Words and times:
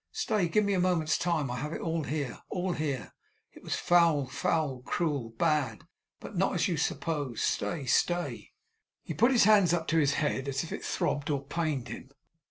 Stay! 0.11 0.47
Give 0.47 0.65
me 0.65 0.73
a 0.73 0.79
moment's 0.79 1.15
time. 1.15 1.51
I 1.51 1.57
have 1.59 1.73
it 1.73 1.79
all 1.81 2.05
here 2.05 2.39
all 2.49 2.73
here! 2.73 3.13
It 3.53 3.61
was 3.61 3.75
foul, 3.75 4.25
foul, 4.25 4.81
cruel, 4.81 5.29
bad; 5.37 5.83
but 6.19 6.35
not 6.35 6.55
as 6.55 6.67
you 6.67 6.75
suppose. 6.75 7.43
Stay, 7.43 7.85
stay!' 7.85 8.49
He 9.03 9.13
put 9.13 9.29
his 9.31 9.43
hands 9.43 9.75
up 9.75 9.87
to 9.89 9.99
his 9.99 10.13
head, 10.15 10.47
as 10.47 10.63
if 10.63 10.71
it 10.71 10.83
throbbed 10.83 11.29
or 11.29 11.45
pained 11.45 11.89
him. 11.89 12.09